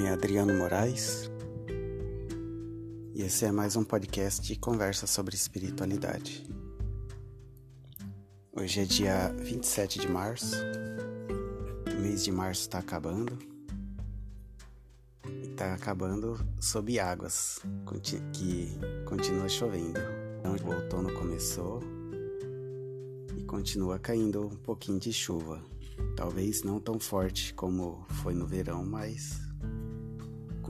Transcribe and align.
nome 0.00 0.08
é 0.08 0.12
Adriano 0.12 0.54
Moraes 0.54 1.30
e 3.14 3.22
esse 3.22 3.44
é 3.44 3.52
mais 3.52 3.76
um 3.76 3.84
podcast 3.84 4.40
de 4.40 4.56
conversa 4.56 5.06
sobre 5.06 5.34
espiritualidade. 5.34 6.46
Hoje 8.50 8.80
é 8.80 8.84
dia 8.84 9.28
27 9.36 9.98
de 9.98 10.08
março, 10.08 10.56
o 11.86 12.00
mês 12.00 12.24
de 12.24 12.32
março 12.32 12.62
está 12.62 12.78
acabando 12.78 13.38
e 15.28 15.48
está 15.48 15.74
acabando 15.74 16.40
sob 16.58 16.98
águas, 16.98 17.60
que 18.32 18.68
continua 19.06 19.50
chovendo. 19.50 20.00
Então, 20.38 20.56
o 20.66 20.74
outono 20.74 21.12
começou 21.12 21.80
e 23.36 23.42
continua 23.44 23.98
caindo 23.98 24.46
um 24.46 24.56
pouquinho 24.56 24.98
de 24.98 25.12
chuva. 25.12 25.62
Talvez 26.16 26.62
não 26.62 26.80
tão 26.80 26.98
forte 26.98 27.52
como 27.52 28.06
foi 28.08 28.34
no 28.34 28.46
verão, 28.46 28.82
mas 28.82 29.49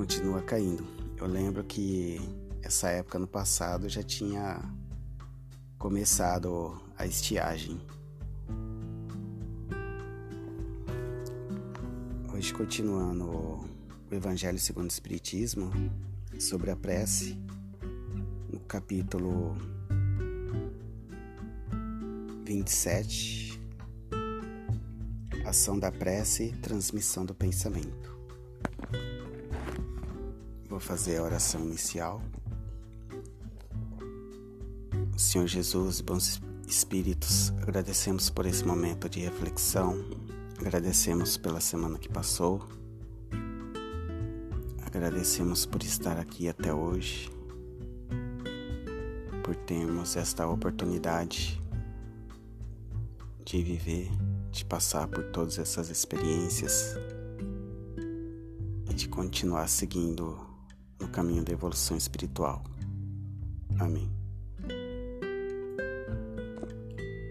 continua 0.00 0.40
caindo. 0.40 0.82
Eu 1.18 1.27
lembro 1.27 1.62
que 1.62 2.18
essa 2.62 2.88
época 2.88 3.18
no 3.18 3.27
passado 3.27 3.86
já 3.86 4.02
tinha 4.02 4.58
começado 5.77 6.80
a 6.96 7.04
estiagem. 7.04 7.78
Hoje 12.32 12.55
continuando 12.55 13.27
o 13.27 13.68
Evangelho 14.10 14.58
segundo 14.58 14.86
o 14.86 14.88
Espiritismo 14.88 15.70
sobre 16.38 16.70
a 16.70 16.77
prece, 16.77 17.38
no 18.50 18.58
capítulo 18.60 19.55
27 22.47 23.60
Ação 25.44 25.78
da 25.78 25.92
prece, 25.92 26.53
transmissão 26.62 27.27
do 27.27 27.34
pensamento. 27.34 28.09
Vou 30.81 30.86
fazer 30.86 31.19
a 31.19 31.23
oração 31.23 31.61
inicial. 31.61 32.23
Senhor 35.14 35.47
Jesus, 35.47 36.00
bons 36.00 36.41
espíritos, 36.67 37.53
agradecemos 37.61 38.31
por 38.31 38.47
esse 38.47 38.64
momento 38.64 39.06
de 39.06 39.20
reflexão, 39.20 40.03
agradecemos 40.59 41.37
pela 41.37 41.61
semana 41.61 41.98
que 41.98 42.09
passou, 42.09 42.67
agradecemos 44.87 45.67
por 45.67 45.83
estar 45.83 46.17
aqui 46.17 46.48
até 46.48 46.72
hoje, 46.72 47.31
por 49.44 49.55
termos 49.55 50.17
esta 50.17 50.48
oportunidade 50.48 51.62
de 53.44 53.62
viver 53.62 54.09
de 54.50 54.65
passar 54.65 55.06
por 55.09 55.25
todas 55.25 55.59
essas 55.59 55.91
experiências 55.91 56.94
e 58.89 58.94
de 58.94 59.06
continuar 59.09 59.69
seguindo 59.69 60.50
caminho 61.11 61.44
da 61.44 61.53
evolução 61.53 61.97
espiritual. 61.97 62.62
Amém. 63.78 64.11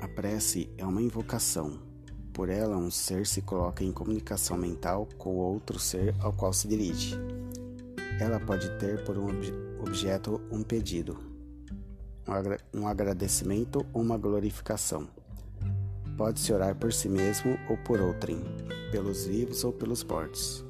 A 0.01 0.07
prece 0.07 0.69
é 0.77 0.85
uma 0.85 1.01
invocação. 1.01 1.79
Por 2.33 2.49
ela, 2.49 2.77
um 2.77 2.91
ser 2.91 3.25
se 3.25 3.41
coloca 3.41 3.83
em 3.83 3.91
comunicação 3.91 4.57
mental 4.57 5.07
com 5.17 5.35
outro 5.35 5.79
ser 5.79 6.15
ao 6.19 6.31
qual 6.31 6.53
se 6.53 6.67
dirige. 6.67 7.15
Ela 8.19 8.39
pode 8.39 8.69
ter 8.77 9.03
por 9.03 9.17
um 9.17 9.27
objeto 9.81 10.41
um 10.51 10.63
pedido, 10.63 11.17
um 12.73 12.87
agradecimento 12.87 13.85
ou 13.93 14.01
uma 14.01 14.17
glorificação 14.17 15.07
Pode-se 16.19 16.51
orar 16.51 16.75
por 16.75 16.91
si 16.91 17.07
mesmo 17.07 17.57
ou 17.69 17.77
por 17.77 18.01
outrem, 18.01 18.43
pelos 18.91 19.25
vivos 19.25 19.63
ou 19.63 19.71
pelos 19.71 20.03
mortos. 20.03 20.65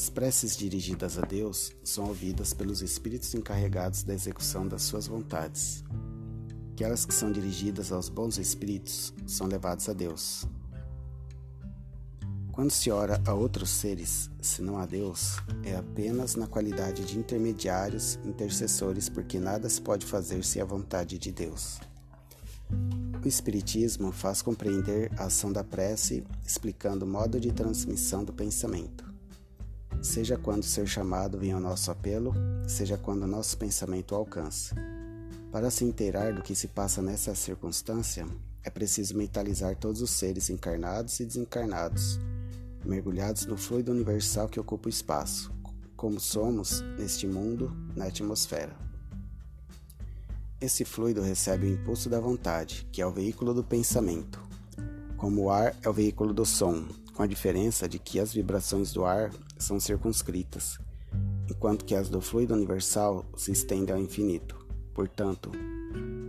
As 0.00 0.08
preces 0.08 0.56
dirigidas 0.56 1.18
a 1.18 1.20
Deus 1.26 1.72
são 1.84 2.06
ouvidas 2.06 2.54
pelos 2.54 2.80
espíritos 2.80 3.34
encarregados 3.34 4.02
da 4.02 4.14
execução 4.14 4.66
das 4.66 4.80
suas 4.80 5.06
vontades. 5.06 5.84
Aquelas 6.72 7.04
que 7.04 7.12
são 7.12 7.30
dirigidas 7.30 7.92
aos 7.92 8.08
bons 8.08 8.38
espíritos 8.38 9.12
são 9.26 9.46
levadas 9.46 9.90
a 9.90 9.92
Deus. 9.92 10.46
Quando 12.50 12.70
se 12.70 12.90
ora 12.90 13.20
a 13.26 13.34
outros 13.34 13.68
seres, 13.68 14.30
senão 14.40 14.78
a 14.78 14.86
Deus, 14.86 15.36
é 15.64 15.76
apenas 15.76 16.34
na 16.34 16.46
qualidade 16.46 17.04
de 17.04 17.18
intermediários, 17.18 18.18
intercessores, 18.24 19.10
porque 19.10 19.38
nada 19.38 19.68
se 19.68 19.82
pode 19.82 20.06
fazer 20.06 20.42
sem 20.46 20.62
a 20.62 20.64
vontade 20.64 21.18
de 21.18 21.30
Deus. 21.30 21.78
O 23.22 23.28
Espiritismo 23.28 24.12
faz 24.12 24.40
compreender 24.40 25.12
a 25.18 25.24
ação 25.24 25.52
da 25.52 25.62
prece, 25.62 26.24
explicando 26.42 27.04
o 27.04 27.08
modo 27.08 27.38
de 27.38 27.52
transmissão 27.52 28.24
do 28.24 28.32
pensamento. 28.32 29.09
Seja 30.02 30.38
quando 30.38 30.62
ser 30.62 30.86
chamado 30.86 31.38
vem 31.38 31.52
ao 31.52 31.60
nosso 31.60 31.90
apelo, 31.90 32.32
seja 32.66 32.96
quando 32.96 33.26
nosso 33.26 33.58
pensamento 33.58 34.14
alcança. 34.14 34.74
Para 35.52 35.70
se 35.70 35.84
inteirar 35.84 36.32
do 36.32 36.42
que 36.42 36.54
se 36.54 36.68
passa 36.68 37.02
nessa 37.02 37.34
circunstância, 37.34 38.26
é 38.64 38.70
preciso 38.70 39.14
mentalizar 39.14 39.76
todos 39.76 40.00
os 40.00 40.10
seres 40.10 40.48
encarnados 40.48 41.20
e 41.20 41.26
desencarnados, 41.26 42.18
mergulhados 42.82 43.44
no 43.44 43.58
fluido 43.58 43.92
universal 43.92 44.48
que 44.48 44.58
ocupa 44.58 44.86
o 44.86 44.90
espaço, 44.90 45.52
como 45.96 46.18
somos 46.18 46.80
neste 46.98 47.26
mundo, 47.26 47.70
na 47.94 48.06
atmosfera. 48.06 48.74
Esse 50.58 50.82
fluido 50.82 51.20
recebe 51.20 51.66
o 51.66 51.74
impulso 51.74 52.08
da 52.08 52.20
vontade, 52.20 52.88
que 52.90 53.02
é 53.02 53.06
o 53.06 53.12
veículo 53.12 53.52
do 53.52 53.62
pensamento, 53.62 54.40
como 55.18 55.42
o 55.42 55.50
ar 55.50 55.76
é 55.82 55.88
o 55.88 55.92
veículo 55.92 56.32
do 56.32 56.46
som, 56.46 56.86
com 57.20 57.24
a 57.24 57.26
diferença 57.26 57.86
de 57.86 57.98
que 57.98 58.18
as 58.18 58.32
vibrações 58.32 58.94
do 58.94 59.04
ar 59.04 59.30
são 59.58 59.78
circunscritas, 59.78 60.78
enquanto 61.50 61.84
que 61.84 61.94
as 61.94 62.08
do 62.08 62.18
fluido 62.18 62.54
universal 62.54 63.26
se 63.36 63.52
estendem 63.52 63.94
ao 63.94 64.00
infinito. 64.00 64.56
Portanto, 64.94 65.52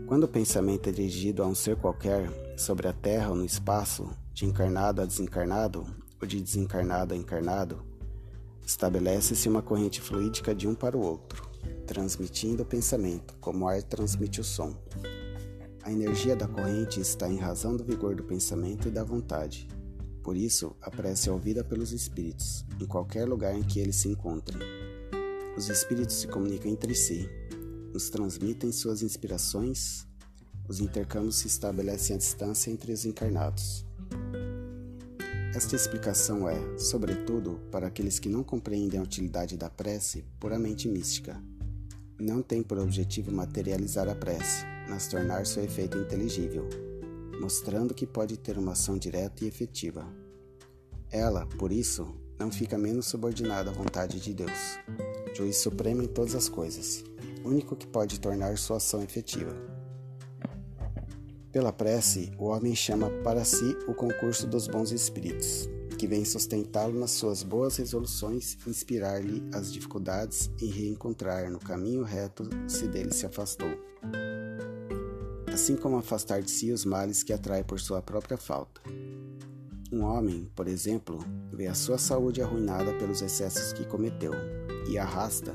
quando 0.06 0.26
o 0.26 0.28
pensamento 0.28 0.90
é 0.90 0.92
dirigido 0.92 1.44
a 1.44 1.48
um 1.48 1.56
ser 1.56 1.78
qualquer, 1.78 2.30
sobre 2.58 2.90
a 2.90 2.94
Terra 2.94 3.30
ou 3.30 3.38
no 3.38 3.46
espaço, 3.46 4.10
de 4.34 4.46
encarnado 4.46 5.02
a 5.02 5.06
desencarnado, 5.06 5.88
ou 6.22 6.28
de 6.28 6.42
desencarnado 6.42 7.14
a 7.14 7.18
encarnado, 7.18 7.82
estabelece-se 8.68 9.48
uma 9.48 9.62
corrente 9.62 10.02
fluídica 10.02 10.54
de 10.54 10.68
um 10.68 10.76
para 10.76 10.98
o 10.98 11.02
outro 11.02 11.50
transmitindo 11.88 12.64
o 12.64 12.66
pensamento, 12.66 13.34
como 13.40 13.64
o 13.64 13.68
ar 13.70 13.82
transmite 13.82 14.42
o 14.42 14.44
som. 14.44 14.76
A 15.84 15.92
energia 15.92 16.36
da 16.36 16.50
corrente 16.50 17.00
está 17.00 17.30
em 17.30 17.38
razão 17.38 17.78
do 17.78 17.84
vigor 17.84 18.14
do 18.14 18.24
pensamento 18.24 18.90
e 18.90 18.92
da 18.92 19.06
vontade. 19.06 19.70
Por 20.24 20.38
isso, 20.38 20.76
a 20.82 20.92
prece 20.92 21.30
é 21.30 21.32
ouvida 21.32 21.64
pelos 21.64 21.92
espíritos, 21.92 22.66
em 22.80 22.86
qualquer 22.86 23.28
lugar 23.28 23.56
em 23.56 23.64
que 23.64 23.80
eles 23.80 23.96
se 23.96 24.08
encontrem. 24.08 24.60
Os 25.58 25.70
espíritos 25.70 26.16
se 26.18 26.28
comunicam 26.28 26.72
entre 26.72 26.94
si, 26.96 27.28
nos 27.92 28.10
transmitem 28.10 28.72
suas 28.72 29.02
inspirações, 29.02 30.08
os 30.68 30.80
intercâmbios 30.80 31.38
se 31.38 31.48
estabelecem 31.48 32.16
à 32.16 32.20
distância 32.20 32.72
entre 32.72 32.94
os 32.94 33.06
encarnados. 33.06 33.86
Esta 35.54 35.76
explicação 35.76 36.48
é, 36.48 36.78
sobretudo, 36.78 37.60
para 37.72 37.88
aqueles 37.88 38.20
que 38.20 38.30
não 38.30 38.44
compreendem 38.44 39.00
a 39.00 39.04
utilidade 39.04 39.58
da 39.58 39.70
prece, 39.70 40.24
puramente 40.40 40.88
mística 40.88 41.42
não 42.22 42.42
tem 42.42 42.62
por 42.62 42.78
objetivo 42.78 43.32
materializar 43.32 44.08
a 44.08 44.14
prece, 44.14 44.64
mas 44.88 45.08
tornar 45.08 45.46
seu 45.46 45.64
efeito 45.64 45.98
inteligível, 45.98 46.70
mostrando 47.42 47.96
que 47.96 48.06
pode 48.06 48.38
ter 48.38 48.56
uma 48.60 48.74
ação 48.74 49.00
direta 49.00 49.44
e 49.44 49.48
efetiva. 49.48 50.08
Ela, 51.10 51.48
por 51.58 51.72
isso, 51.72 52.08
não 52.40 52.52
fica 52.52 52.78
menos 52.78 53.08
subordinada 53.08 53.72
à 53.72 53.74
vontade 53.74 54.20
de 54.20 54.32
Deus, 54.32 54.78
juiz 55.36 55.58
supremo 55.58 56.04
em 56.04 56.08
todas 56.08 56.36
as 56.36 56.48
coisas, 56.48 57.04
único 57.44 57.76
que 57.76 57.88
pode 57.88 58.20
tornar 58.20 58.60
sua 58.60 58.78
ação 58.78 59.02
efetiva. 59.02 59.56
Pela 61.52 61.74
prece, 61.74 62.32
o 62.38 62.46
homem 62.46 62.76
chama 62.76 63.10
para 63.24 63.44
si 63.44 63.76
o 63.88 63.94
concurso 63.96 64.46
dos 64.46 64.68
bons 64.68 64.92
espíritos, 64.92 65.68
que 65.98 66.08
vem 66.08 66.24
sustentá-lo 66.24 66.98
nas 66.98 67.12
suas 67.12 67.42
boas 67.42 67.76
resoluções, 67.78 68.56
inspirar-lhe 68.68 69.44
as 69.52 69.74
dificuldades 69.74 70.50
e 70.62 70.68
reencontrar 70.68 71.50
no 71.52 71.60
caminho 71.60 72.04
reto 72.04 72.48
se 72.68 72.88
dele 72.88 73.12
se 73.12 73.26
afastou. 73.26 73.91
Assim 75.62 75.76
como 75.76 75.98
afastar 75.98 76.42
de 76.42 76.50
si 76.50 76.72
os 76.72 76.84
males 76.86 77.22
que 77.22 77.32
atrai 77.32 77.64
por 77.64 77.80
sua 77.80 78.02
própria 78.02 78.36
falta. 78.36 78.82
Um 79.92 80.02
homem, 80.02 80.50
por 80.56 80.68
exemplo, 80.68 81.20
vê 81.54 81.68
a 81.68 81.76
sua 81.76 82.00
saúde 82.00 82.42
arruinada 82.42 82.92
pelos 82.96 83.22
excessos 83.22 83.72
que 83.72 83.86
cometeu 83.86 84.34
e 84.90 84.98
arrasta, 84.98 85.54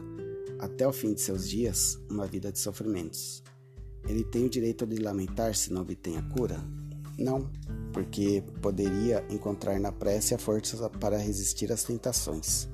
até 0.60 0.86
o 0.86 0.92
fim 0.92 1.12
de 1.12 1.20
seus 1.20 1.50
dias, 1.50 1.98
uma 2.08 2.24
vida 2.24 2.52
de 2.52 2.60
sofrimentos. 2.60 3.42
Ele 4.08 4.22
tem 4.22 4.44
o 4.44 4.48
direito 4.48 4.86
de 4.86 5.02
lamentar 5.02 5.56
se 5.56 5.72
não 5.72 5.82
obtém 5.82 6.16
a 6.16 6.22
cura? 6.22 6.64
Não, 7.18 7.50
porque 7.92 8.44
poderia 8.62 9.26
encontrar 9.28 9.80
na 9.80 9.90
prece 9.90 10.36
a 10.36 10.38
força 10.38 10.88
para 10.88 11.18
resistir 11.18 11.72
às 11.72 11.82
tentações. 11.82 12.68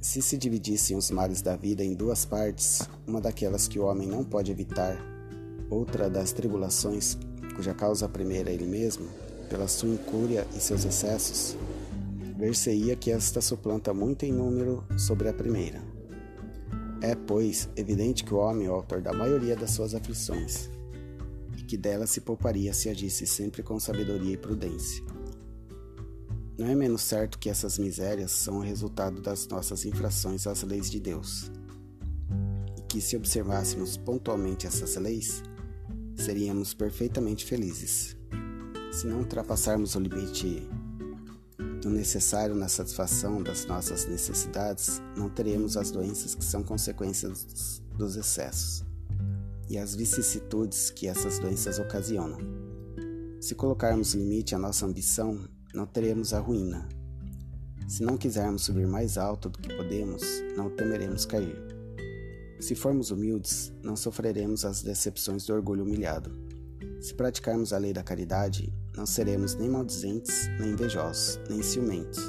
Se 0.00 0.22
se 0.22 0.38
dividissem 0.38 0.96
os 0.96 1.10
males 1.10 1.42
da 1.42 1.56
vida 1.56 1.82
em 1.84 1.92
duas 1.92 2.24
partes, 2.24 2.88
uma 3.04 3.20
daquelas 3.20 3.66
que 3.66 3.80
o 3.80 3.84
homem 3.86 4.06
não 4.06 4.22
pode 4.22 4.52
evitar, 4.52 4.96
outra 5.70 6.10
das 6.10 6.32
tribulações, 6.32 7.16
cuja 7.54 7.72
causa 7.72 8.08
primeira 8.08 8.50
é 8.50 8.54
ele 8.54 8.66
mesmo, 8.66 9.08
pela 9.48 9.68
sua 9.68 9.88
incúria 9.88 10.46
e 10.56 10.60
seus 10.60 10.84
excessos, 10.84 11.56
ver-se-ia 12.36 12.96
que 12.96 13.10
esta 13.10 13.40
suplanta 13.40 13.92
muito 13.94 14.24
em 14.24 14.32
número 14.32 14.84
sobre 14.98 15.28
a 15.28 15.32
primeira. 15.32 15.80
É, 17.02 17.14
pois, 17.14 17.68
evidente 17.76 18.24
que 18.24 18.34
o 18.34 18.38
homem 18.38 18.66
é 18.66 18.70
o 18.70 18.74
autor 18.74 19.00
da 19.00 19.12
maioria 19.12 19.56
das 19.56 19.70
suas 19.70 19.94
aflições, 19.94 20.70
e 21.56 21.62
que 21.62 21.76
dela 21.76 22.06
se 22.06 22.20
pouparia 22.20 22.72
se 22.72 22.88
agisse 22.88 23.26
sempre 23.26 23.62
com 23.62 23.80
sabedoria 23.80 24.34
e 24.34 24.36
prudência. 24.36 25.02
Não 26.58 26.66
é 26.66 26.74
menos 26.74 27.02
certo 27.02 27.38
que 27.38 27.48
essas 27.48 27.78
misérias 27.78 28.32
são 28.32 28.58
o 28.58 28.62
resultado 28.62 29.22
das 29.22 29.46
nossas 29.48 29.86
infrações 29.86 30.46
às 30.46 30.62
leis 30.62 30.90
de 30.90 31.00
Deus, 31.00 31.50
e 32.78 32.82
que 32.82 33.00
se 33.00 33.16
observássemos 33.16 33.96
pontualmente 33.96 34.66
essas 34.66 34.94
leis, 34.96 35.42
seríamos 36.20 36.74
perfeitamente 36.74 37.44
felizes. 37.44 38.16
Se 38.92 39.06
não 39.06 39.20
ultrapassarmos 39.20 39.94
o 39.94 40.00
limite 40.00 40.68
do 41.80 41.88
necessário 41.88 42.54
na 42.54 42.68
satisfação 42.68 43.42
das 43.42 43.64
nossas 43.64 44.06
necessidades, 44.06 45.00
não 45.16 45.28
teremos 45.28 45.76
as 45.76 45.90
doenças 45.90 46.34
que 46.34 46.44
são 46.44 46.62
consequências 46.62 47.80
dos 47.96 48.16
excessos 48.16 48.84
e 49.68 49.78
as 49.78 49.94
vicissitudes 49.94 50.90
que 50.90 51.06
essas 51.06 51.38
doenças 51.38 51.78
ocasionam. 51.78 52.38
Se 53.40 53.54
colocarmos 53.54 54.14
limite 54.14 54.54
à 54.54 54.58
nossa 54.58 54.84
ambição, 54.84 55.48
não 55.72 55.86
teremos 55.86 56.34
a 56.34 56.40
ruína. 56.40 56.88
Se 57.88 58.02
não 58.02 58.18
quisermos 58.18 58.64
subir 58.64 58.86
mais 58.86 59.16
alto 59.16 59.48
do 59.48 59.58
que 59.58 59.74
podemos, 59.74 60.22
não 60.56 60.68
temeremos 60.68 61.24
cair. 61.24 61.69
Se 62.60 62.74
formos 62.74 63.10
humildes, 63.10 63.72
não 63.82 63.96
sofreremos 63.96 64.66
as 64.66 64.82
decepções 64.82 65.46
do 65.46 65.54
orgulho 65.54 65.82
humilhado. 65.82 66.30
Se 67.00 67.14
praticarmos 67.14 67.72
a 67.72 67.78
lei 67.78 67.94
da 67.94 68.02
caridade, 68.02 68.70
não 68.94 69.06
seremos 69.06 69.54
nem 69.54 69.70
maldizentes, 69.70 70.46
nem 70.58 70.72
invejosos, 70.72 71.40
nem 71.48 71.62
ciumentos, 71.62 72.20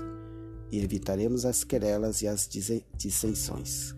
e 0.71 0.79
evitaremos 0.79 1.43
as 1.43 1.65
querelas 1.65 2.21
e 2.21 2.27
as 2.29 2.47
dissensões. 2.95 3.93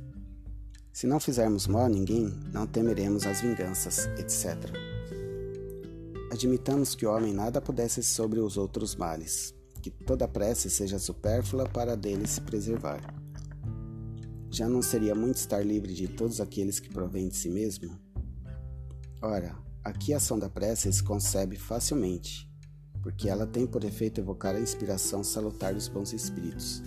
Se 0.92 1.06
não 1.06 1.20
fizermos 1.20 1.68
mal 1.68 1.86
a 1.86 1.90
ninguém, 1.90 2.34
não 2.52 2.66
temeremos 2.66 3.28
as 3.28 3.42
vinganças, 3.42 4.08
etc. 4.18 4.58
Admitamos 6.32 6.96
que 6.96 7.06
o 7.06 7.12
homem 7.12 7.32
nada 7.32 7.62
pudesse 7.62 8.02
sobre 8.02 8.40
os 8.40 8.58
outros 8.58 8.96
males, 8.96 9.54
que 9.84 9.92
toda 9.92 10.28
prece 10.28 10.68
seja 10.68 10.98
supérflua 10.98 11.70
para 11.70 11.96
dele 11.96 12.28
se 12.28 12.42
preservar. 12.42 13.23
Já 14.54 14.70
não 14.70 14.84
seria 14.84 15.16
muito 15.16 15.38
estar 15.38 15.66
livre 15.66 15.96
de 15.96 16.08
todos 16.08 16.40
aqueles 16.40 16.80
que 16.80 16.88
provêm 16.88 17.28
de 17.28 17.36
si 17.36 17.50
mesmo? 17.50 17.90
Ora, 19.20 19.58
aqui 19.84 20.14
a 20.14 20.18
ação 20.18 20.38
da 20.38 20.48
prece 20.48 20.94
se 20.94 21.02
concebe 21.02 21.58
facilmente, 21.58 22.48
porque 23.02 23.28
ela 23.28 23.48
tem 23.48 23.66
por 23.66 23.84
efeito 23.84 24.22
evocar 24.22 24.56
a 24.56 24.60
inspiração 24.60 25.24
salutar 25.24 25.74
dos 25.74 25.88
bons 25.88 26.14
espíritos, 26.14 26.84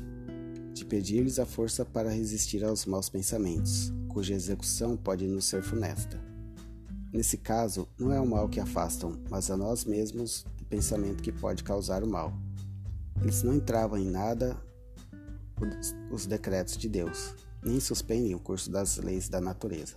de 0.72 0.84
pedir-lhes 0.84 1.40
a 1.40 1.44
força 1.44 1.84
para 1.84 2.08
resistir 2.08 2.62
aos 2.62 2.86
maus 2.86 3.08
pensamentos, 3.08 3.92
cuja 4.10 4.32
execução 4.32 4.96
pode 4.96 5.26
nos 5.26 5.46
ser 5.46 5.64
funesta. 5.64 6.22
Nesse 7.12 7.36
caso, 7.36 7.88
não 7.98 8.12
é 8.12 8.20
o 8.20 8.26
mal 8.28 8.48
que 8.48 8.60
afastam, 8.60 9.20
mas 9.28 9.50
a 9.50 9.56
nós 9.56 9.84
mesmos 9.84 10.46
do 10.56 10.64
pensamento 10.66 11.20
que 11.20 11.32
pode 11.32 11.64
causar 11.64 12.04
o 12.04 12.08
mal. 12.08 12.32
Eles 13.20 13.42
não 13.42 13.54
entravam 13.54 13.98
em 13.98 14.08
nada 14.08 14.56
os 16.12 16.26
decretos 16.26 16.76
de 16.76 16.88
Deus, 16.88 17.34
nem 17.62 17.80
suspendem 17.80 18.34
o 18.34 18.40
curso 18.40 18.70
das 18.70 18.96
leis 18.96 19.28
da 19.28 19.40
natureza, 19.40 19.96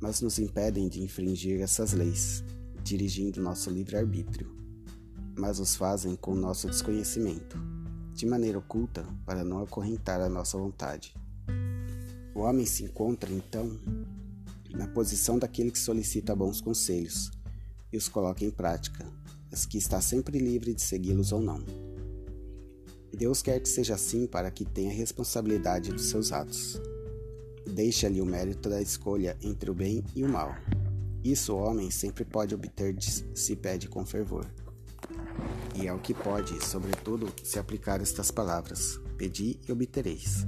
mas 0.00 0.20
nos 0.20 0.38
impedem 0.38 0.88
de 0.88 1.02
infringir 1.02 1.60
essas 1.60 1.92
leis, 1.92 2.44
dirigindo 2.82 3.40
nosso 3.40 3.70
livre-arbítrio 3.70 4.56
mas 5.36 5.60
os 5.60 5.76
fazem 5.76 6.16
com 6.16 6.34
nosso 6.34 6.68
desconhecimento, 6.68 7.58
de 8.14 8.24
maneira 8.24 8.58
oculta 8.58 9.06
para 9.24 9.44
não 9.44 9.62
acorrentar 9.62 10.20
a 10.20 10.28
nossa 10.28 10.56
vontade. 10.56 11.14
O 12.34 12.40
homem 12.40 12.64
se 12.64 12.84
encontra, 12.84 13.30
então, 13.30 13.78
na 14.70 14.88
posição 14.88 15.38
daquele 15.38 15.70
que 15.70 15.78
solicita 15.78 16.34
bons 16.34 16.60
conselhos 16.60 17.30
e 17.92 17.96
os 17.96 18.08
coloca 18.08 18.44
em 18.44 18.50
prática, 18.50 19.06
mas 19.50 19.66
que 19.66 19.78
está 19.78 20.00
sempre 20.00 20.38
livre 20.38 20.74
de 20.74 20.82
segui-los 20.82 21.32
ou 21.32 21.40
não. 21.40 21.62
Deus 23.14 23.42
quer 23.42 23.60
que 23.60 23.68
seja 23.68 23.94
assim 23.94 24.26
para 24.26 24.50
que 24.50 24.64
tenha 24.64 24.92
responsabilidade 24.92 25.92
dos 25.92 26.06
seus 26.06 26.32
atos. 26.32 26.80
Deixa-lhe 27.66 28.20
o 28.20 28.26
mérito 28.26 28.68
da 28.68 28.80
escolha 28.80 29.36
entre 29.42 29.70
o 29.70 29.74
bem 29.74 30.04
e 30.14 30.22
o 30.22 30.28
mal. 30.28 30.54
Isso 31.24 31.54
o 31.54 31.58
homem 31.58 31.90
sempre 31.90 32.24
pode 32.24 32.54
obter 32.54 32.96
se 33.34 33.56
pede 33.56 33.88
com 33.88 34.06
fervor. 34.06 34.46
E 35.74 35.86
é 35.86 35.92
o 35.92 35.98
que 35.98 36.14
pode, 36.14 36.64
sobretudo, 36.64 37.32
se 37.42 37.58
aplicar 37.58 38.00
estas 38.00 38.30
palavras: 38.30 39.00
Pedi 39.16 39.58
e 39.68 39.72
obtereis. 39.72 40.46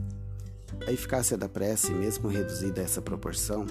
A 0.87 0.93
eficácia 0.93 1.37
da 1.37 1.49
prece, 1.49 1.93
mesmo 1.93 2.29
reduzida 2.29 2.81
a 2.81 2.85
essa 2.85 3.03
proporção, 3.03 3.67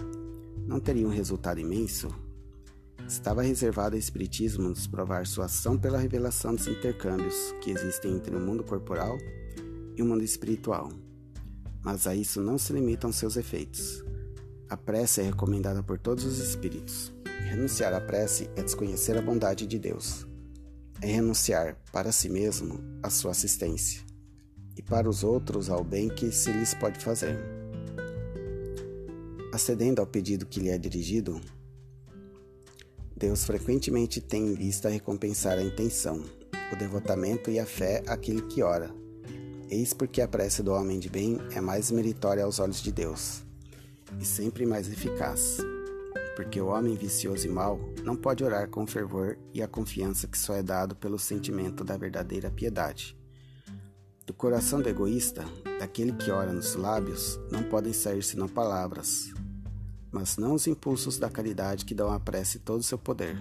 não 0.66 0.80
teria 0.80 1.08
um 1.08 1.12
resultado 1.12 1.60
imenso? 1.60 2.10
Estava 3.08 3.42
reservado 3.42 3.96
ao 3.96 4.00
Espiritismo 4.00 4.70
nos 4.70 4.86
provar 4.86 5.26
sua 5.26 5.46
ação 5.46 5.78
pela 5.78 5.98
revelação 5.98 6.54
dos 6.54 6.68
intercâmbios 6.68 7.36
que 7.62 7.72
existem 7.72 8.14
entre 8.14 8.36
o 8.36 8.40
mundo 8.40 8.64
corporal 8.64 9.18
e 9.96 10.02
o 10.02 10.06
mundo 10.06 10.24
espiritual. 10.24 10.90
Mas 11.82 12.06
a 12.06 12.14
isso 12.14 12.42
não 12.42 12.58
se 12.58 12.74
limitam 12.74 13.12
seus 13.12 13.38
efeitos. 13.38 14.04
A 14.70 14.76
prece 14.76 15.22
é 15.22 15.24
recomendada 15.24 15.82
por 15.82 15.98
todos 15.98 16.26
os 16.26 16.40
espíritos. 16.40 17.14
Renunciar 17.46 17.94
à 17.94 18.02
prece 18.02 18.50
é 18.56 18.62
desconhecer 18.62 19.18
a 19.18 19.22
bondade 19.22 19.66
de 19.66 19.80
Deus 19.80 20.28
é 21.02 21.08
renunciar 21.08 21.78
para 21.92 22.12
si 22.12 22.30
mesmo 22.30 22.80
a 23.04 23.10
sua 23.10 23.32
assistência 23.32 24.02
e 24.76 24.82
para 24.82 25.10
os 25.10 25.24
outros 25.24 25.70
ao 25.70 25.84
bem 25.84 26.10
que 26.10 26.32
se 26.32 26.52
lhes 26.52 26.74
pode 26.74 27.00
fazer. 27.00 27.38
Acedendo 29.54 30.00
ao 30.00 30.08
pedido 30.08 30.46
que 30.46 30.60
lhe 30.60 30.70
é 30.70 30.78
dirigido, 30.78 31.40
Deus 33.18 33.44
frequentemente 33.44 34.22
tem 34.22 34.48
em 34.48 34.54
vista 34.54 34.90
recompensar 34.90 35.58
a 35.58 35.64
intenção, 35.64 36.24
o 36.72 36.76
devotamento 36.76 37.50
e 37.50 37.60
a 37.60 37.66
fé 37.66 38.04
àquele 38.08 38.44
que 38.44 38.62
ora. 38.62 38.94
Eis 39.70 39.94
porque 39.94 40.22
a 40.22 40.28
prece 40.28 40.64
do 40.64 40.72
homem 40.72 41.00
de 41.00 41.10
bem 41.10 41.40
é 41.52 41.60
mais 41.60 41.92
meritória 41.92 42.44
aos 42.44 42.60
olhos 42.60 42.82
de 42.82 42.92
Deus 42.92 43.44
e 44.22 44.24
sempre 44.24 44.66
mais 44.66 44.88
eficaz 44.88 45.58
porque 46.38 46.62
o 46.62 46.68
homem 46.68 46.94
vicioso 46.94 47.48
e 47.48 47.50
mau 47.50 47.80
não 48.04 48.16
pode 48.16 48.44
orar 48.44 48.70
com 48.70 48.86
fervor 48.86 49.40
e 49.52 49.64
a 49.64 49.68
confiança 49.68 50.28
que 50.28 50.38
só 50.38 50.54
é 50.54 50.62
dado 50.62 50.96
pelo 50.96 51.18
sentimento 51.18 51.84
da 51.84 51.98
verdadeira 51.98 52.52
piedade. 52.52 53.18
Do 54.24 54.36
coração 54.36 54.80
do 54.80 54.88
egoísta, 54.88 55.44
daquele 55.80 56.14
que 56.14 56.30
ora 56.30 56.54
nos 56.54 56.76
lábios, 56.76 57.40
não 57.52 57.64
podem 57.64 57.92
sair 57.92 58.22
senão 58.22 58.48
palavras, 58.48 59.32
mas 60.12 60.38
não 60.38 60.54
os 60.54 60.68
impulsos 60.68 61.18
da 61.18 61.30
caridade 61.30 61.86
que 61.86 61.96
dão 61.96 62.12
à 62.12 62.20
prece 62.20 62.60
todo 62.60 62.80
o 62.80 62.84
seu 62.84 62.98
poder. 62.98 63.38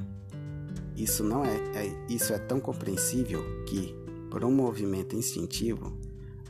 Isso 0.97 1.23
não 1.23 1.45
é, 1.45 1.57
é 1.75 2.07
isso 2.09 2.33
é 2.33 2.39
tão 2.39 2.59
compreensível 2.59 3.43
que, 3.67 3.95
por 4.31 4.45
um 4.45 4.51
movimento 4.51 5.15
instintivo, 5.15 5.97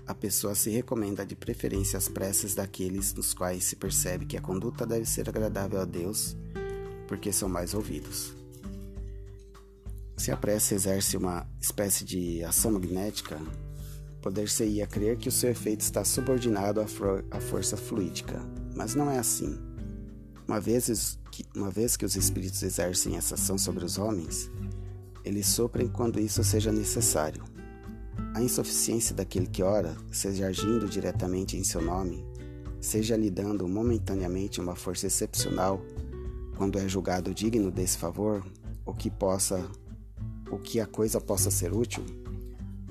a 0.07 0.15
pessoa 0.15 0.55
se 0.55 0.71
recomenda 0.71 1.27
de 1.27 1.35
preferência 1.35 1.97
as 1.97 2.09
preces 2.09 2.55
daqueles 2.55 3.13
nos 3.13 3.35
quais 3.35 3.65
se 3.65 3.75
percebe 3.75 4.25
que 4.25 4.37
a 4.37 4.41
conduta 4.41 4.87
deve 4.87 5.05
ser 5.05 5.29
agradável 5.29 5.81
a 5.81 5.85
Deus, 5.85 6.37
porque 7.09 7.33
são 7.33 7.49
mais 7.49 7.75
ouvidos. 7.75 8.33
Se 10.17 10.31
a 10.31 10.37
prece 10.37 10.75
exerce 10.75 11.17
uma 11.17 11.47
espécie 11.61 12.05
de 12.05 12.43
ação 12.45 12.73
magnética, 12.73 13.39
poder-se-ia 14.23 14.87
crer 14.87 15.17
que 15.19 15.29
o 15.29 15.33
seu 15.33 15.51
efeito 15.51 15.81
está 15.81 16.05
subordinado 16.05 16.81
à, 16.81 16.87
à 17.31 17.41
força 17.41 17.77
fluídica, 17.77 18.41
mas 18.75 18.95
não 18.95 19.11
é 19.11 19.19
assim. 19.19 19.59
Uma 20.49 20.61
vez, 20.61 21.19
uma 21.57 21.71
vez 21.71 21.97
que 21.97 22.05
os 22.05 22.15
espíritos 22.15 22.63
exercem 22.63 23.17
essa 23.17 23.35
ação 23.35 23.59
sobre 23.59 23.85
os 23.85 23.99
homens, 23.99 24.49
eles 25.25 25.49
soprem 25.49 25.89
quando 25.89 26.21
isso 26.21 26.45
seja 26.45 26.71
necessário. 26.71 27.43
A 28.33 28.41
insuficiência 28.41 29.13
daquele 29.13 29.49
que 29.49 29.65
ora, 29.65 29.97
seja 30.13 30.47
agindo 30.47 30.89
diretamente 30.89 31.57
em 31.57 31.65
seu 31.65 31.83
nome, 31.83 32.25
seja 32.81 33.17
lhe 33.17 33.29
dando 33.29 33.67
momentaneamente 33.67 34.61
uma 34.61 34.77
força 34.77 35.09
excepcional, 35.09 35.83
quando 36.57 36.79
é 36.79 36.89
julgado 36.89 37.35
digno 37.35 37.73
desse 37.73 37.99
favor, 37.99 38.47
ou 38.85 38.95
que 38.95 39.11
possa, 39.11 39.69
ou 40.49 40.61
que 40.61 40.79
a 40.79 40.87
coisa 40.87 41.21
possa 41.21 41.51
ser 41.51 41.73
útil, 41.73 42.05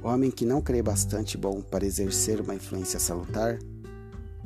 o 0.03 0.09
homem 0.09 0.29
que 0.29 0.45
não 0.45 0.61
crê 0.61 0.83
bastante 0.83 1.37
bom 1.37 1.61
para 1.61 1.85
exercer 1.85 2.41
uma 2.41 2.53
influência 2.53 2.99
salutar, 2.99 3.57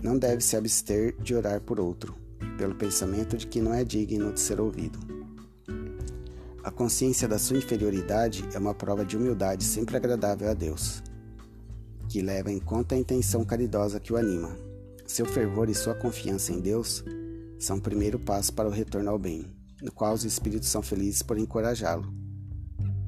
não 0.02 0.16
deve 0.16 0.42
se 0.42 0.56
abster 0.56 1.16
de 1.22 1.34
orar 1.34 1.60
por 1.60 1.80
outro, 1.80 2.16
pelo 2.60 2.76
pensamento 2.76 3.38
de 3.38 3.48
que 3.48 3.62
não 3.62 3.74
é 3.74 3.86
digno 3.86 4.34
de 4.34 4.40
ser 4.42 4.60
ouvido. 4.60 5.00
A 6.62 6.70
consciência 6.70 7.26
da 7.26 7.40
sua 7.40 7.58
inferioridade 7.58 8.44
é 8.54 8.60
uma 8.60 8.74
prova 8.74 9.06
de 9.06 9.16
humildade 9.16 9.64
sempre 9.64 9.96
agradável 9.96 10.50
a 10.50 10.54
Deus, 10.54 11.02
que 12.10 12.22
leva 12.22 12.52
em 12.52 12.60
conta 12.60 12.96
a 12.96 12.98
intenção 12.98 13.46
caridosa 13.46 13.98
que 13.98 14.12
o 14.12 14.18
anima. 14.18 14.58
Seu 15.08 15.26
fervor 15.26 15.70
e 15.70 15.74
sua 15.74 15.96
confiança 15.96 16.52
em 16.52 16.60
Deus 16.60 17.02
são 17.58 17.78
o 17.78 17.82
primeiro 17.82 18.20
passo 18.20 18.52
para 18.52 18.68
o 18.68 18.72
retorno 18.72 19.10
ao 19.10 19.18
bem, 19.18 19.46
no 19.82 19.92
qual 19.92 20.14
os 20.14 20.26
espíritos 20.26 20.68
são 20.68 20.82
felizes 20.82 21.24
por 21.24 21.38
encorajá-lo. 21.38 22.14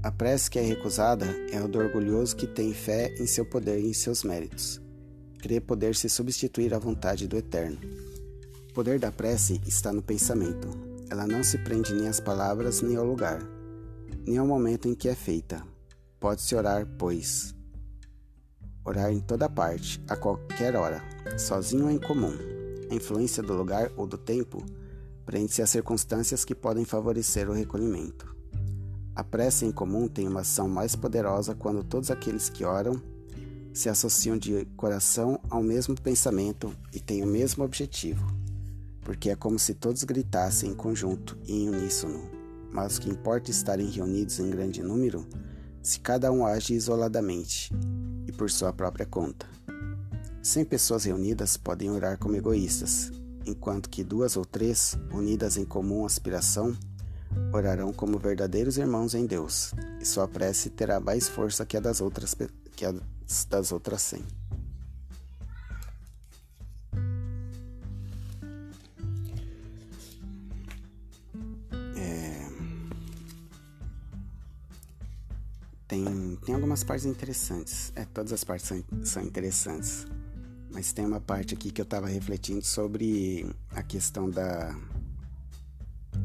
A 0.01 0.12
prece 0.12 0.50
que 0.50 0.60
é 0.60 0.62
recusada 0.62 1.25
é 1.51 1.62
o 1.62 1.67
do 1.67 1.77
orgulhoso 1.77 2.38
que 2.38 2.48
tem 2.48 2.74
fé 2.74 3.13
em 3.20 3.27
seu 3.27 3.46
poder 3.46 3.81
e 3.81 3.89
em 3.89 3.93
seus 3.93 4.24
méritos. 4.24 4.81
Crê 5.39 5.60
poder 5.60 5.93
se 5.93 6.08
substituir 6.08 6.74
à 6.74 6.79
vontade 6.79 7.27
do 7.27 7.36
Eterno. 7.36 7.77
O 8.71 8.73
poder 8.73 8.97
da 8.97 9.11
prece 9.11 9.59
está 9.67 9.91
no 9.91 10.01
pensamento. 10.01 10.69
Ela 11.09 11.27
não 11.27 11.43
se 11.43 11.57
prende 11.57 11.93
nem 11.93 12.07
às 12.07 12.21
palavras 12.21 12.81
nem 12.81 12.95
ao 12.95 13.05
lugar, 13.05 13.43
nem 14.25 14.37
ao 14.37 14.47
momento 14.47 14.87
em 14.87 14.95
que 14.95 15.09
é 15.09 15.13
feita. 15.13 15.61
Pode-se 16.21 16.55
orar, 16.55 16.87
pois. 16.97 17.53
Orar 18.85 19.11
em 19.11 19.19
toda 19.19 19.49
parte, 19.49 20.01
a 20.07 20.15
qualquer 20.15 20.77
hora, 20.77 21.03
sozinho 21.37 21.83
ou 21.83 21.91
em 21.91 21.97
comum. 21.97 22.33
A 22.89 22.95
influência 22.95 23.43
do 23.43 23.53
lugar 23.53 23.91
ou 23.97 24.07
do 24.07 24.17
tempo 24.17 24.65
prende-se 25.25 25.61
às 25.61 25.69
circunstâncias 25.69 26.45
que 26.45 26.55
podem 26.55 26.85
favorecer 26.85 27.49
o 27.49 27.53
recolhimento. 27.53 28.33
A 29.13 29.21
prece 29.21 29.65
em 29.65 29.71
comum 29.73 30.07
tem 30.07 30.29
uma 30.29 30.39
ação 30.39 30.69
mais 30.69 30.95
poderosa 30.95 31.53
quando 31.53 31.83
todos 31.83 32.09
aqueles 32.09 32.47
que 32.47 32.63
oram 32.63 33.01
se 33.73 33.89
associam 33.89 34.37
de 34.37 34.63
coração 34.77 35.41
ao 35.49 35.61
mesmo 35.61 35.93
pensamento 35.93 36.73
e 36.93 37.01
têm 37.01 37.21
o 37.21 37.27
mesmo 37.27 37.65
objetivo, 37.65 38.25
porque 39.01 39.29
é 39.29 39.36
como 39.36 39.58
se 39.58 39.74
todos 39.74 40.03
gritassem 40.03 40.72
em 40.72 40.75
conjunto 40.75 41.38
e 41.46 41.63
em 41.63 41.70
uníssono. 41.70 42.29
Mas 42.72 42.98
o 42.98 43.01
que 43.01 43.10
importa 43.10 43.50
é 43.50 43.51
estarem 43.51 43.89
reunidos 43.89 44.39
em 44.39 44.50
grande 44.50 44.81
número 44.81 45.27
se 45.81 46.00
cada 46.00 46.31
um 46.31 46.46
age 46.46 46.74
isoladamente 46.74 47.72
e 48.27 48.31
por 48.31 48.50
sua 48.50 48.72
própria 48.72 49.05
conta. 49.05 49.46
Cem 50.41 50.63
pessoas 50.63 51.03
reunidas 51.03 51.58
podem 51.58 51.89
orar 51.89 52.17
como 52.17 52.36
egoístas, 52.36 53.12
enquanto 53.46 53.89
que 53.89 54.03
duas 54.03 54.38
ou 54.38 54.46
três, 54.46 54.98
unidas 55.12 55.58
em 55.58 55.65
comum 55.65 56.05
aspiração, 56.05 56.75
orarão 57.53 57.91
como 57.93 58.20
verdadeiros 58.20 58.77
irmãos 58.77 59.13
em 59.13 59.25
Deus, 59.25 59.74
e 60.00 60.05
sua 60.05 60.27
prece 60.27 60.70
terá 60.70 61.00
mais 61.00 61.27
força 61.27 61.65
que 61.65 61.77
a 61.77 61.79
das 61.79 62.01
outras, 62.01 62.36
que 62.75 62.86
a 62.86 62.93
das 63.50 63.72
outras 63.72 64.01
cem. 64.01 64.24
Tem, 75.91 76.38
tem 76.45 76.55
algumas 76.55 76.86
partes 76.86 77.05
interessantes. 77.05 77.91
É, 77.98 78.05
todas 78.05 78.31
as 78.31 78.45
partes 78.45 78.65
são, 78.65 78.81
são 79.03 79.21
interessantes. 79.21 80.07
Mas 80.71 80.93
tem 80.93 81.05
uma 81.05 81.19
parte 81.19 81.53
aqui 81.53 81.69
que 81.69 81.81
eu 81.81 81.83
estava 81.83 82.07
refletindo 82.07 82.63
sobre 82.63 83.45
a 83.71 83.83
questão 83.83 84.29
da 84.29 84.74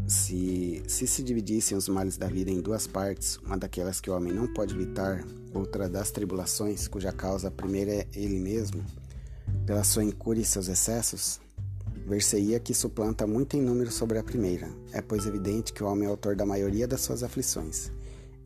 se, 0.07 0.85
se 0.87 1.05
se 1.09 1.21
dividissem 1.21 1.77
os 1.77 1.89
males 1.89 2.17
da 2.17 2.29
vida 2.29 2.49
em 2.49 2.61
duas 2.61 2.87
partes, 2.87 3.39
uma 3.39 3.59
daquelas 3.59 4.01
que 4.01 4.09
o 4.09 4.15
homem 4.15 4.33
não 4.33 4.47
pode 4.47 4.73
evitar, 4.73 5.25
outra 5.53 5.89
das 5.89 6.13
tribulações, 6.13 6.87
cuja 6.87 7.11
causa 7.11 7.49
a 7.49 7.51
primeira 7.51 7.91
é 7.91 8.07
ele 8.15 8.39
mesmo, 8.39 8.85
pela 9.67 9.83
sua 9.83 10.05
incúria 10.05 10.43
e 10.43 10.45
seus 10.45 10.69
excessos, 10.69 11.41
ver-se-ia 12.07 12.61
que 12.61 12.73
suplanta 12.73 13.27
muito 13.27 13.57
em 13.57 13.63
número 13.63 13.91
sobre 13.91 14.17
a 14.17 14.23
primeira. 14.23 14.71
É, 14.93 15.03
pois, 15.03 15.27
evidente 15.27 15.73
que 15.73 15.83
o 15.83 15.89
homem 15.89 16.07
é 16.07 16.11
autor 16.11 16.37
da 16.37 16.47
maioria 16.47 16.87
das 16.87 17.01
suas 17.01 17.25
aflições, 17.25 17.91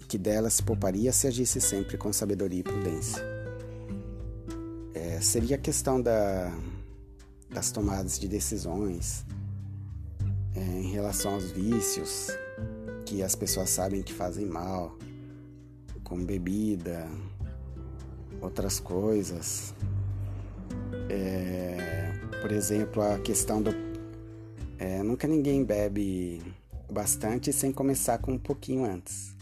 que 0.08 0.18
delas 0.18 0.54
se 0.54 0.62
pouparia 0.62 1.12
se 1.12 1.26
agisse 1.26 1.60
sempre 1.60 1.96
com 1.96 2.12
sabedoria 2.12 2.60
e 2.60 2.62
prudência. 2.62 3.22
É, 4.94 5.20
seria 5.20 5.56
a 5.56 5.58
questão 5.58 6.00
da, 6.00 6.52
das 7.48 7.70
tomadas 7.70 8.18
de 8.18 8.28
decisões, 8.28 9.24
é, 10.54 10.60
em 10.60 10.90
relação 10.90 11.34
aos 11.34 11.50
vícios 11.50 12.28
que 13.06 13.22
as 13.22 13.34
pessoas 13.34 13.70
sabem 13.70 14.02
que 14.02 14.12
fazem 14.12 14.46
mal, 14.46 14.96
como 16.04 16.24
bebida, 16.24 17.08
outras 18.40 18.80
coisas. 18.80 19.74
É, 21.08 22.12
por 22.40 22.52
exemplo, 22.52 23.02
a 23.02 23.18
questão 23.18 23.60
do. 23.62 23.70
É, 24.78 25.02
nunca 25.02 25.26
ninguém 25.26 25.64
bebe 25.64 26.40
bastante 26.90 27.52
sem 27.52 27.72
começar 27.72 28.18
com 28.18 28.32
um 28.32 28.38
pouquinho 28.38 28.84
antes. 28.84 29.34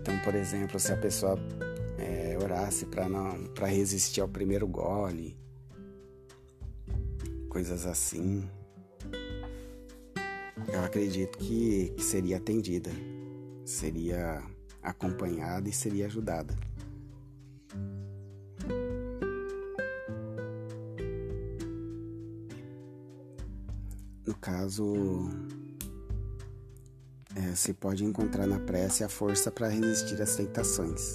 Então, 0.00 0.18
por 0.20 0.34
exemplo, 0.34 0.80
se 0.80 0.92
a 0.92 0.96
pessoa 0.96 1.38
é, 1.98 2.36
orasse 2.42 2.86
para 2.86 3.66
resistir 3.66 4.20
ao 4.20 4.28
primeiro 4.28 4.66
gole, 4.66 5.38
coisas 7.48 7.86
assim 7.86 8.48
eu 10.72 10.84
acredito 10.84 11.38
que, 11.38 11.92
que 11.96 12.02
seria 12.02 12.36
atendida, 12.36 12.90
seria 13.64 14.42
acompanhada 14.82 15.68
e 15.68 15.72
seria 15.72 16.06
ajudada. 16.06 16.54
No 24.26 24.34
caso, 24.40 25.28
é, 27.36 27.54
se 27.54 27.72
pode 27.72 28.04
encontrar 28.04 28.46
na 28.46 28.58
prece 28.58 29.04
a 29.04 29.08
força 29.08 29.50
para 29.50 29.68
resistir 29.68 30.20
às 30.20 30.36
tentações. 30.36 31.14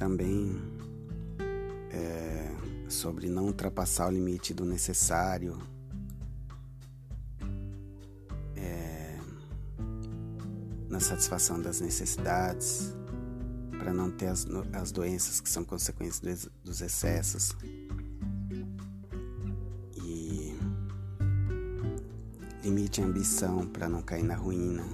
também 0.00 0.58
é, 1.92 2.50
sobre 2.88 3.28
não 3.28 3.44
ultrapassar 3.44 4.08
o 4.08 4.10
limite 4.10 4.54
do 4.54 4.64
necessário. 4.64 5.58
Satisfação 11.10 11.60
das 11.60 11.80
necessidades, 11.80 12.94
para 13.76 13.92
não 13.92 14.12
ter 14.12 14.28
as, 14.28 14.46
as 14.72 14.92
doenças 14.92 15.40
que 15.40 15.48
são 15.50 15.64
consequências 15.64 16.48
dos 16.62 16.80
excessos. 16.80 17.50
E 19.96 20.56
limite 22.62 23.00
a 23.00 23.04
ambição 23.04 23.66
para 23.66 23.88
não 23.88 24.02
cair 24.02 24.22
na 24.22 24.36
ruína. 24.36 24.86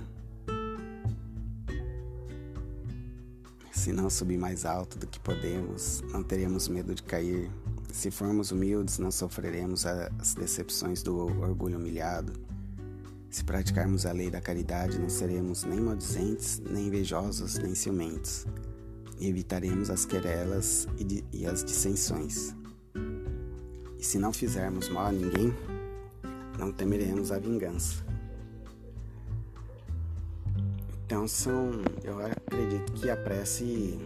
Se 3.71 3.93
não 3.93 4.09
subir 4.09 4.39
mais 4.39 4.65
alto 4.65 4.99
do 4.99 5.07
que 5.07 5.21
podemos, 5.21 6.03
não 6.11 6.23
teremos 6.23 6.67
medo 6.67 6.95
de 6.95 7.03
cair. 7.03 7.51
Se 7.93 8.11
formos 8.11 8.51
humildes, 8.51 8.99
não 8.99 9.11
sofreremos 9.11 9.85
as 9.85 10.35
decepções 10.35 11.03
do 11.03 11.15
orgulho 11.15 11.79
humilhado. 11.79 12.33
Se 13.31 13.45
praticarmos 13.45 14.07
a 14.07 14.13
lei 14.13 14.31
da 14.31 14.41
caridade, 14.41 14.99
não 14.99 15.09
seremos 15.09 15.65
nem 15.65 15.81
maldizentes, 15.81 16.61
nem 16.61 16.87
invejosos, 16.87 17.59
nem 17.59 17.75
ciumentos. 17.75 18.47
E 19.19 19.29
evitaremos 19.29 19.91
as 19.91 20.05
querelas 20.05 20.87
e, 20.99 21.25
e 21.33 21.47
as 21.47 21.65
dissensões. 21.65 22.55
E 23.99 24.05
se 24.05 24.19
não 24.19 24.33
fizermos 24.33 24.89
mal 24.89 25.07
a 25.07 25.13
ninguém, 25.13 25.55
não 26.59 26.73
temeremos 26.73 27.33
a 27.33 27.39
vingança. 27.39 28.05
Então 31.05 31.29
são, 31.29 31.71
eu 32.03 32.19
acredito 32.19 32.93
que 32.95 33.09
a 33.09 33.17
prece 33.17 33.99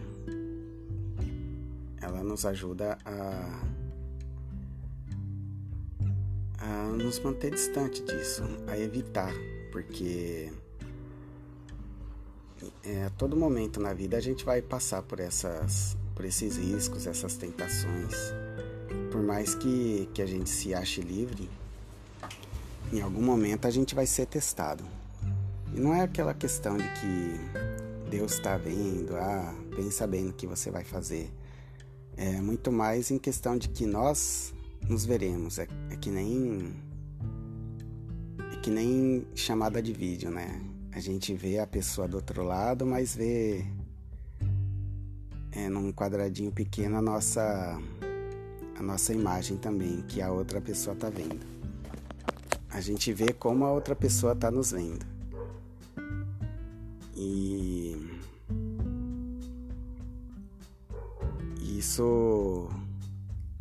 ela 2.01 2.23
nos 2.23 2.45
ajuda 2.45 2.99
a, 3.05 3.63
nos 6.97 7.19
manter 7.21 7.53
distante 7.53 8.03
disso, 8.03 8.43
a 8.67 8.79
evitar, 8.79 9.33
porque 9.73 10.53
é, 12.85 13.05
a 13.05 13.11
todo 13.11 13.37
momento 13.37 13.81
na 13.81 13.93
vida 13.93 14.17
a 14.17 14.21
gente 14.21 14.45
vai 14.45 14.61
passar 14.61 15.03
por 15.03 15.21
essas, 15.21 15.97
por 16.15 16.25
esses 16.25 16.57
riscos, 16.57 17.07
essas 17.07 17.37
tentações. 17.37 18.15
Por 19.11 19.23
mais 19.23 19.55
que, 19.55 20.09
que 20.15 20.23
a 20.23 20.27
gente 20.27 20.51
se 20.51 20.75
ache 20.75 21.01
livre, 21.01 21.49
em 22.93 23.01
algum 23.01 23.23
momento 23.23 23.67
a 23.67 23.71
gente 23.71 23.95
vai 23.95 24.07
ser 24.07 24.27
testado. 24.27 24.85
E 25.75 25.81
não 25.81 25.95
é 25.95 26.03
aquela 26.03 26.35
questão 26.35 26.77
de 26.77 26.89
que 26.95 28.11
Deus 28.11 28.33
está 28.33 28.57
vendo, 28.57 29.17
ah, 29.17 29.55
bem 29.77 29.91
sabendo 29.91 30.31
o 30.31 30.33
que 30.33 30.47
você 30.47 30.71
vai 30.71 30.85
fazer. 30.85 31.31
É 32.17 32.41
muito 32.41 32.73
mais 32.73 33.11
em 33.11 33.19
questão 33.19 33.57
de 33.57 33.69
que 33.69 33.87
nós 33.87 34.53
nos 34.89 35.05
veremos. 35.05 35.59
É, 35.59 35.69
que 36.01 36.11
nem. 36.11 36.75
É 38.53 38.57
que 38.57 38.71
nem 38.71 39.27
chamada 39.35 39.83
de 39.83 39.93
vídeo, 39.93 40.31
né? 40.31 40.61
A 40.93 40.99
gente 40.99 41.35
vê 41.35 41.59
a 41.59 41.67
pessoa 41.67 42.09
do 42.09 42.17
outro 42.17 42.43
lado, 42.43 42.85
mas 42.85 43.15
vê 43.15 43.65
é, 45.53 45.69
num 45.69 45.93
quadradinho 45.93 46.51
pequeno 46.51 46.97
a 46.97 47.03
nossa, 47.03 47.81
a 48.77 48.83
nossa 48.83 49.13
imagem 49.13 49.57
também, 49.57 50.03
que 50.03 50.21
a 50.21 50.33
outra 50.33 50.61
pessoa 50.61 50.95
está 50.95 51.09
vendo. 51.09 51.47
A 52.71 52.81
gente 52.81 53.13
vê 53.13 53.33
como 53.33 53.65
a 53.65 53.73
outra 53.73 53.95
pessoa 53.95 54.33
está 54.33 54.51
nos 54.51 54.73
vendo. 54.73 55.05
E 57.15 57.97
isso 61.61 62.69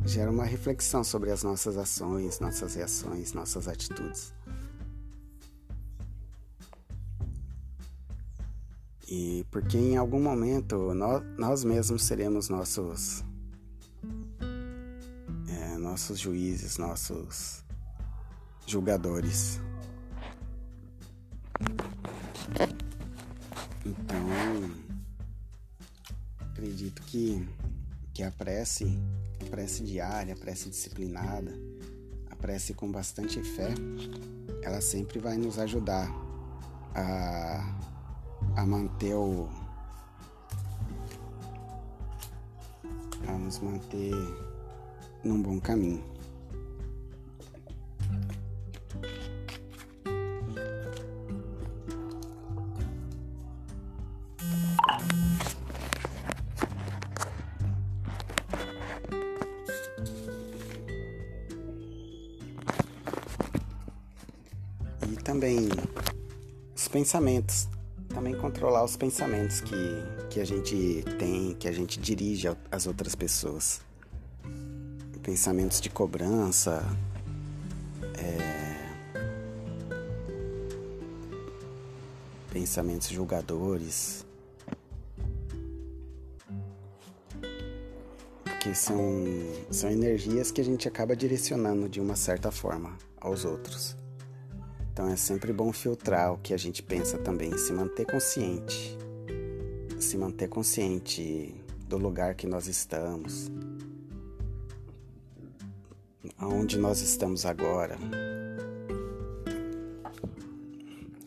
gera 0.04 0.30
uma 0.30 0.44
reflexão 0.44 1.04
sobre 1.04 1.30
as 1.30 1.42
nossas 1.42 1.76
ações, 1.76 2.40
nossas 2.40 2.74
reações, 2.74 3.32
nossas 3.32 3.68
atitudes. 3.68 4.32
E 9.08 9.44
porque 9.50 9.76
em 9.76 9.96
algum 9.96 10.20
momento 10.22 10.94
nós, 10.94 11.22
nós 11.36 11.64
mesmos 11.64 12.04
seremos 12.04 12.48
nossos 12.48 13.24
é, 15.48 15.76
nossos 15.78 16.18
juízes, 16.18 16.78
nossos 16.78 17.64
julgadores. 18.66 19.60
Então, 23.84 24.28
acredito 26.38 27.02
que, 27.02 27.48
que 28.14 28.22
a 28.22 28.30
prece, 28.30 28.96
prece 29.50 29.82
diária, 29.82 30.34
a 30.34 30.36
prece 30.36 30.70
disciplinada, 30.70 31.52
a 32.30 32.36
prece 32.36 32.72
com 32.72 32.90
bastante 32.90 33.42
fé, 33.42 33.74
ela 34.62 34.80
sempre 34.80 35.18
vai 35.18 35.36
nos 35.36 35.58
ajudar 35.58 36.08
a, 36.94 37.76
a 38.56 38.66
manter 38.66 39.14
o. 39.14 39.48
a 43.26 43.32
nos 43.32 43.58
manter 43.58 44.12
num 45.22 45.42
bom 45.42 45.60
caminho. 45.60 46.09
Também 65.30 65.68
os 66.74 66.88
pensamentos, 66.88 67.68
também 68.08 68.34
controlar 68.34 68.82
os 68.82 68.96
pensamentos 68.96 69.60
que, 69.60 69.76
que 70.28 70.40
a 70.40 70.44
gente 70.44 71.04
tem, 71.20 71.54
que 71.54 71.68
a 71.68 71.72
gente 71.72 72.00
dirige 72.00 72.48
às 72.68 72.88
outras 72.88 73.14
pessoas. 73.14 73.80
Pensamentos 75.22 75.80
de 75.80 75.88
cobrança, 75.88 76.84
é, 78.18 78.90
pensamentos 82.52 83.06
julgadores, 83.08 84.26
que 88.60 88.74
são, 88.74 88.98
são 89.70 89.90
energias 89.90 90.50
que 90.50 90.60
a 90.60 90.64
gente 90.64 90.88
acaba 90.88 91.14
direcionando 91.14 91.88
de 91.88 92.00
uma 92.00 92.16
certa 92.16 92.50
forma 92.50 92.98
aos 93.20 93.44
outros. 93.44 93.99
Então 94.92 95.08
é 95.08 95.16
sempre 95.16 95.52
bom 95.52 95.72
filtrar 95.72 96.32
o 96.32 96.38
que 96.38 96.52
a 96.52 96.56
gente 96.56 96.82
pensa 96.82 97.16
também, 97.16 97.56
se 97.56 97.72
manter 97.72 98.04
consciente, 98.04 98.98
se 99.98 100.16
manter 100.16 100.48
consciente 100.48 101.54
do 101.86 101.96
lugar 101.96 102.34
que 102.34 102.46
nós 102.46 102.66
estamos, 102.66 103.50
aonde 106.36 106.76
nós 106.76 107.00
estamos 107.00 107.46
agora, 107.46 107.96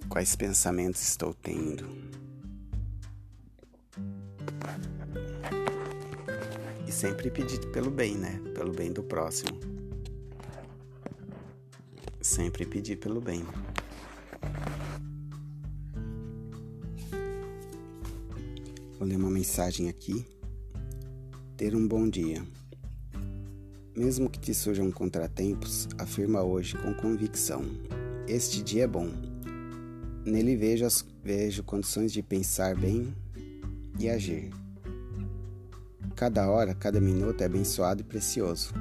quais 0.09 0.35
pensamentos 0.35 1.01
estou 1.01 1.33
tendo. 1.33 1.87
E 6.85 6.91
sempre 6.91 7.31
pedir 7.31 7.59
pelo 7.71 7.89
bem, 7.89 8.15
né? 8.15 8.39
Pelo 8.53 8.73
bem 8.73 8.91
do 8.91 9.01
próximo 9.01 9.72
sempre 12.33 12.65
pedir 12.65 12.95
pelo 12.95 13.21
bem. 13.21 13.45
Vou 18.97 19.07
ler 19.07 19.17
uma 19.17 19.29
mensagem 19.29 19.87
aqui. 19.87 20.25
Ter 21.55 21.75
um 21.75 21.87
bom 21.87 22.09
dia. 22.09 22.43
Mesmo 23.95 24.27
que 24.27 24.39
te 24.39 24.51
surjam 24.51 24.91
contratempos, 24.91 25.87
afirma 25.99 26.41
hoje 26.41 26.75
com 26.75 26.91
convicção: 26.95 27.61
Este 28.27 28.63
dia 28.63 28.85
é 28.85 28.87
bom. 28.87 29.11
Nele 30.25 30.55
vejo, 30.55 30.85
as, 30.85 31.05
vejo 31.23 31.61
condições 31.61 32.11
de 32.11 32.23
pensar 32.23 32.75
bem 32.75 33.13
e 33.99 34.09
agir. 34.09 34.49
Cada 36.15 36.49
hora, 36.49 36.73
cada 36.73 36.99
minuto 36.99 37.41
é 37.41 37.45
abençoado 37.45 38.01
e 38.01 38.03
precioso. 38.03 38.73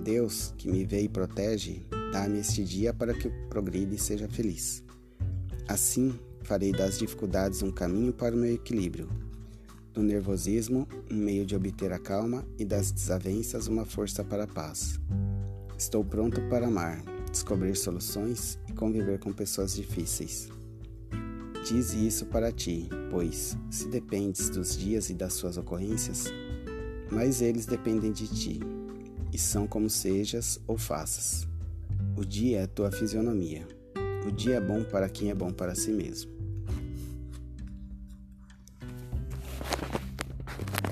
Deus, 0.00 0.54
que 0.56 0.70
me 0.70 0.84
vê 0.84 1.00
e 1.00 1.08
protege, 1.08 1.84
Dá-me 2.12 2.40
este 2.40 2.64
dia 2.64 2.92
para 2.92 3.14
que 3.14 3.30
progride 3.48 3.94
e 3.94 3.98
seja 3.98 4.28
feliz. 4.28 4.82
Assim, 5.68 6.18
farei 6.42 6.72
das 6.72 6.98
dificuldades 6.98 7.62
um 7.62 7.70
caminho 7.70 8.12
para 8.12 8.34
o 8.34 8.38
meu 8.38 8.52
equilíbrio, 8.52 9.08
do 9.92 10.02
nervosismo 10.02 10.88
um 11.08 11.14
meio 11.14 11.46
de 11.46 11.54
obter 11.54 11.92
a 11.92 11.98
calma 11.98 12.44
e 12.58 12.64
das 12.64 12.90
desavenças 12.90 13.68
uma 13.68 13.84
força 13.84 14.24
para 14.24 14.44
a 14.44 14.48
paz. 14.48 14.98
Estou 15.78 16.04
pronto 16.04 16.40
para 16.48 16.66
amar, 16.66 17.02
descobrir 17.30 17.76
soluções 17.76 18.58
e 18.68 18.72
conviver 18.72 19.20
com 19.20 19.32
pessoas 19.32 19.74
difíceis. 19.74 20.48
Dize 21.64 22.06
isso 22.06 22.26
para 22.26 22.50
ti, 22.50 22.88
pois, 23.10 23.56
se 23.70 23.86
dependes 23.86 24.48
dos 24.50 24.76
dias 24.76 25.10
e 25.10 25.14
das 25.14 25.34
suas 25.34 25.56
ocorrências, 25.56 26.24
mas 27.10 27.40
eles 27.40 27.66
dependem 27.66 28.10
de 28.10 28.26
ti, 28.26 28.60
e 29.32 29.38
são 29.38 29.66
como 29.66 29.88
sejas 29.88 30.60
ou 30.66 30.76
faças. 30.76 31.49
O 32.16 32.24
dia 32.24 32.60
é 32.60 32.62
a 32.64 32.68
tua 32.68 32.90
fisionomia. 32.90 33.66
O 34.26 34.30
dia 34.30 34.56
é 34.56 34.60
bom 34.60 34.84
para 34.84 35.08
quem 35.08 35.30
é 35.30 35.34
bom 35.34 35.52
para 35.52 35.74
si 35.74 35.90
mesmo. 35.90 36.30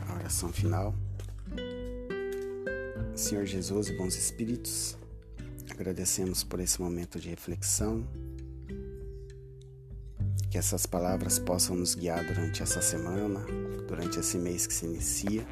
A 0.09 0.15
oração 0.15 0.53
final. 0.53 0.95
Senhor 3.15 3.45
Jesus 3.45 3.89
e 3.89 3.97
bons 3.97 4.17
espíritos, 4.17 4.97
agradecemos 5.71 6.45
por 6.45 6.61
esse 6.61 6.81
momento 6.81 7.19
de 7.19 7.29
reflexão. 7.29 8.07
Que 10.51 10.57
essas 10.57 10.87
palavras 10.87 11.39
possam 11.39 11.77
nos 11.77 11.95
guiar 11.95 12.25
durante 12.27 12.63
essa 12.63 12.81
semana, 12.81 13.45
durante 13.87 14.19
esse 14.19 14.39
mês 14.39 14.67
que 14.67 14.73
se 14.73 14.87
inicia, 14.87 15.47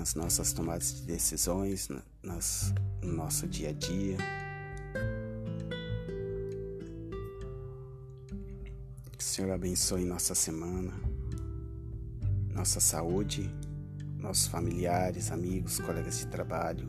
nas 0.00 0.14
nossas 0.14 0.54
tomadas 0.54 0.94
de 0.94 1.02
decisões, 1.02 1.90
nas 2.22 2.72
no 3.02 3.12
nosso 3.12 3.46
dia 3.46 3.68
a 3.68 3.72
dia. 3.72 4.16
Que 9.12 9.22
o 9.22 9.22
Senhor 9.22 9.52
abençoe 9.52 10.06
nossa 10.06 10.34
semana, 10.34 10.94
nossa 12.48 12.80
saúde, 12.80 13.54
nossos 14.16 14.46
familiares, 14.46 15.30
amigos, 15.30 15.78
colegas 15.78 16.20
de 16.20 16.28
trabalho. 16.28 16.88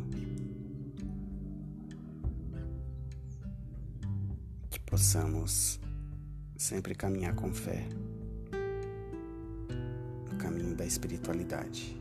Que 4.70 4.80
possamos 4.80 5.82
sempre 6.56 6.96
caminhar 6.96 7.36
com 7.36 7.54
fé 7.54 7.90
no 10.32 10.38
caminho 10.38 10.74
da 10.78 10.86
espiritualidade. 10.86 12.01